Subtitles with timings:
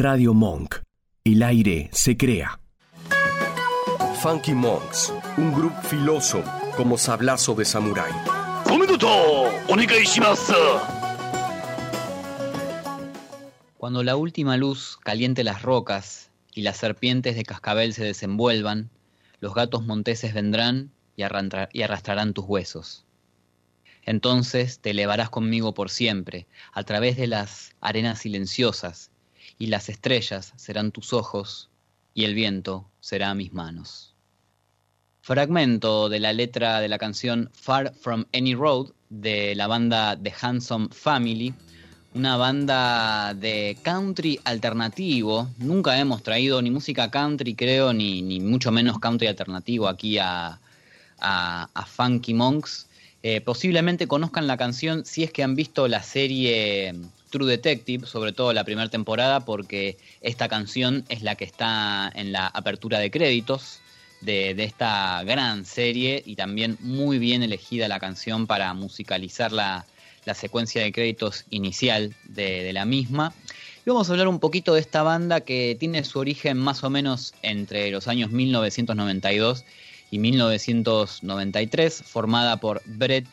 [0.00, 0.76] Radio Monk.
[1.24, 2.60] El aire se crea.
[4.22, 6.44] Funky Monks, un grupo filoso
[6.76, 8.12] como sablazo de samurái.
[13.76, 18.90] Cuando la última luz caliente las rocas y las serpientes de cascabel se desenvuelvan,
[19.40, 21.24] los gatos monteses vendrán y,
[21.72, 23.04] y arrastrarán tus huesos.
[24.04, 29.10] Entonces te elevarás conmigo por siempre, a través de las arenas silenciosas,
[29.58, 31.68] y las estrellas serán tus ojos,
[32.14, 34.14] y el viento será mis manos.
[35.20, 40.32] Fragmento de la letra de la canción Far From Any Road de la banda The
[40.40, 41.52] Handsome Family,
[42.14, 45.48] una banda de country alternativo.
[45.58, 50.58] Nunca hemos traído ni música country, creo, ni, ni mucho menos country alternativo aquí a,
[51.20, 52.86] a, Funky Monks.
[53.22, 56.94] Eh, posiblemente conozcan la canción si es que han visto la serie
[57.30, 62.32] True Detective, sobre todo la primera temporada, porque esta canción es la que está en
[62.32, 63.80] la apertura de créditos
[64.20, 69.86] de, esta gran serie y también muy bien elegida la canción para musicalizar la,
[70.34, 73.32] secuencia de créditos inicial de, de, la misma.
[73.86, 76.90] Y vamos a hablar un poquito de esta banda que tiene su origen más o
[76.90, 79.64] menos entre los años 1992
[80.10, 83.26] y 1993, formada por Brett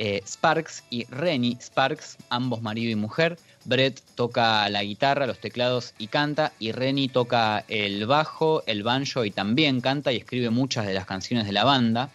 [0.00, 3.36] eh, Sparks y Rennie Sparks, ambos marido y mujer.
[3.64, 9.24] Brett toca la guitarra, los teclados y canta, y Rennie toca el bajo, el banjo
[9.24, 12.10] y también canta y escribe muchas de las canciones de la banda.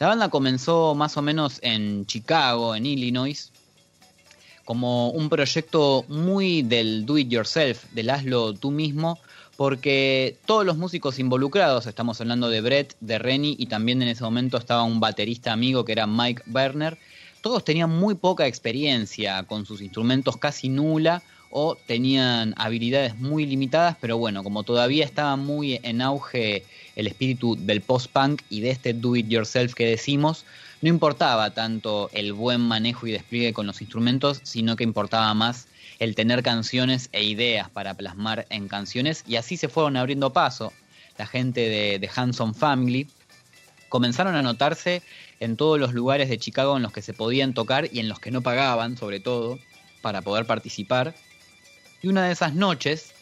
[0.00, 3.52] La banda comenzó más o menos en Chicago, en Illinois,
[4.64, 9.20] como un proyecto muy del do it yourself, del hazlo tú mismo,
[9.56, 14.22] porque todos los músicos involucrados, estamos hablando de Brett, de Rennie y también en ese
[14.22, 16.98] momento estaba un baterista amigo que era Mike Werner,
[17.40, 23.96] todos tenían muy poca experiencia con sus instrumentos casi nula o tenían habilidades muy limitadas,
[24.00, 26.64] pero bueno, como todavía estaba muy en auge
[26.96, 30.44] el espíritu del post-punk y de este do it yourself que decimos,
[30.82, 35.68] no importaba tanto el buen manejo y despliegue con los instrumentos, sino que importaba más
[35.98, 40.72] el tener canciones e ideas para plasmar en canciones y así se fueron abriendo paso.
[41.16, 43.08] La gente de, de Hanson Family
[43.88, 45.02] comenzaron a notarse
[45.40, 48.20] en todos los lugares de Chicago en los que se podían tocar y en los
[48.20, 49.58] que no pagaban, sobre todo,
[50.02, 51.14] para poder participar.
[52.02, 53.14] Y una de esas noches,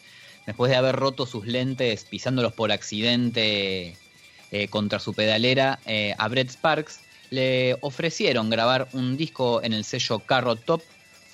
[0.45, 3.97] después de haber roto sus lentes pisándolos por accidente
[4.51, 9.83] eh, contra su pedalera, eh, a Brett Sparks le ofrecieron grabar un disco en el
[9.83, 10.81] sello Carrot Top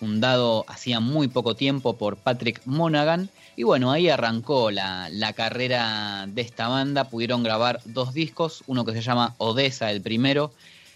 [0.02, 3.29] fundado hacía muy poco tiempo por Patrick Monaghan.
[3.56, 7.03] Y bueno, ahí arrancó la, carrera de esta banda.
[7.03, 10.53] Pudieron grabar dos discos, uno que se llama Odessa, el primero,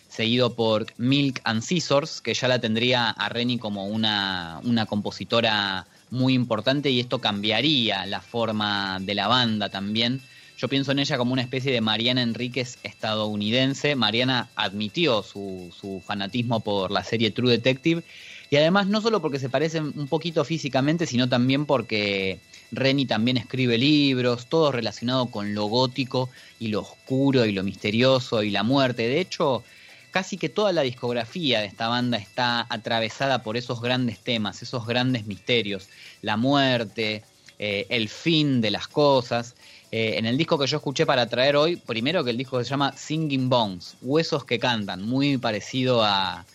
[0.10, 5.86] seguido por Milk and Scissors, que ya la tendría a Rennie como una, una compositora
[6.10, 10.20] muy importante y esto cambiaría la forma de la banda también.
[10.58, 13.96] Yo pienso en ella como una especie de Mariana Enríquez estadounidense.
[13.96, 18.04] Mariana admitió su, su fanatismo por la serie True Detective
[18.50, 22.40] y además no solo porque se parecen un poquito físicamente, sino también porque
[22.72, 26.30] Renny también escribe libros, todo relacionado con lo gótico
[26.60, 29.08] y lo oscuro y lo misterioso y la muerte.
[29.08, 29.64] De hecho,
[30.12, 34.86] casi que toda la discografía de esta banda está atravesada por esos grandes temas, esos
[34.86, 35.90] grandes misterios,
[36.22, 37.24] la muerte,
[37.60, 39.56] eh, el fin de las cosas.
[39.92, 42.70] Eh, en el disco que yo escuché para traer hoy, primero que el disco se
[42.70, 46.46] llama Singing Bones, Huesos que Cantan, muy parecido a,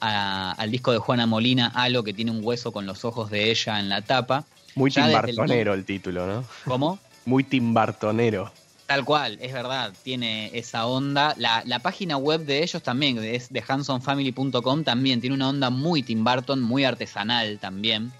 [0.00, 3.80] al disco de Juana Molina, Halo, que tiene un hueso con los ojos de ella
[3.80, 4.44] en la tapa.
[4.74, 6.44] Muy timbartonero el, título, ¿no?
[6.64, 6.98] ¿Cómo?
[7.24, 8.52] Muy timbartonero.
[8.86, 11.34] Tal cual, es verdad, tiene esa onda.
[11.38, 16.22] La, página web de ellos también, es de hansonfamily.com, también tiene una onda muy Tim
[16.22, 18.12] Burton, muy artesanal también.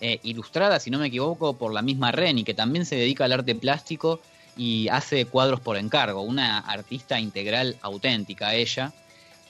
[0.00, 3.32] Eh, ilustrada, si no me equivoco, por la misma Reni, que también se dedica al
[3.32, 4.20] arte plástico
[4.56, 6.22] y hace cuadros por encargo.
[6.22, 8.92] Una artista integral auténtica ella.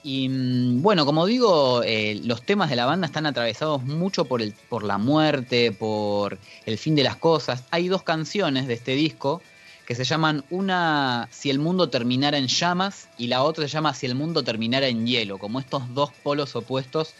[0.02, 4.42] Y mm, bueno, como digo, eh, los temas de la banda están atravesados mucho por,
[4.42, 7.64] el, por la muerte, por el fin de las cosas.
[7.70, 9.40] Hay dos canciones de este disco
[9.86, 13.94] que se llaman una Si el mundo terminara en llamas y la otra se llama
[13.94, 17.14] Si el mundo terminara en hielo, como estos dos polos opuestos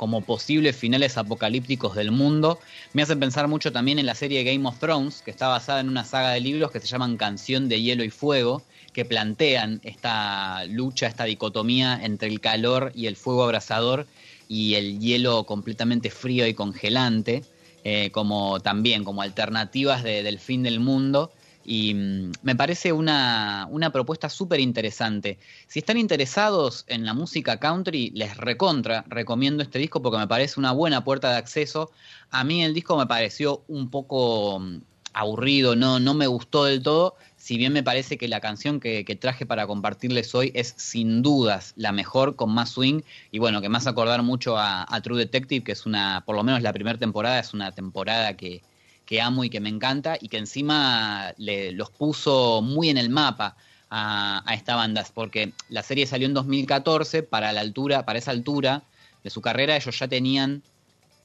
[0.00, 2.58] como posibles finales apocalípticos del mundo.
[2.94, 5.90] Me hacen pensar mucho también en la serie Game of Thrones, que está basada en
[5.90, 8.62] una saga de libros que se llaman Canción de Hielo y Fuego,
[8.94, 14.06] que plantean esta lucha, esta dicotomía entre el calor y el fuego abrasador
[14.48, 17.44] y el hielo completamente frío y congelante,
[17.84, 21.30] eh, como también como alternativas del fin del mundo
[21.64, 25.38] Y mm, me parece una, una propuesta súper interesante.
[25.66, 30.58] Si están interesados en la música country, les recontra, recomiendo este disco porque me parece
[30.58, 31.90] una buena puerta de acceso.
[32.30, 34.78] A mí el disco me pareció un poco mm,
[35.12, 39.02] aburrido, no, no me gustó del todo, si bien me parece que la canción que,
[39.20, 43.68] traje para compartirles hoy es sin dudas la mejor, con más swing, y bueno, que
[43.68, 47.38] más acordar mucho a, True Detective, que es una, por lo menos la primera temporada,
[47.38, 48.62] es una temporada que,
[49.10, 53.10] que amo y que me encanta, y que encima le, los puso muy en el
[53.10, 53.56] mapa
[53.90, 58.84] a, esta banda, porque la serie salió en 2014, para la altura, para esa altura
[59.24, 60.62] de su carrera, ellos ya tenían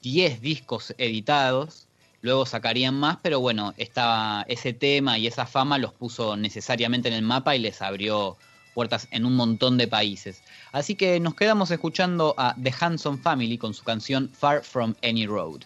[0.02, 1.86] 10 discos editados,
[2.22, 7.14] luego sacarían más, pero bueno, estaba ese tema y esa fama los puso necesariamente en
[7.14, 8.36] el mapa y les abrió
[8.74, 10.42] puertas en un montón de países.
[10.72, 15.28] Así que nos quedamos escuchando a The Hanson Family con su canción Far From Any
[15.28, 15.62] Road.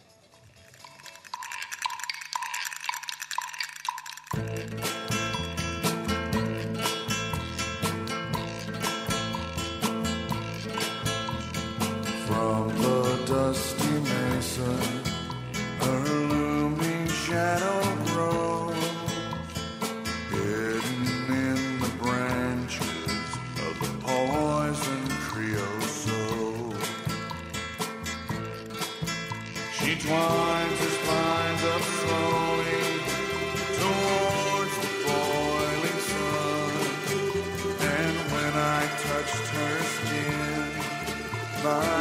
[41.62, 41.99] my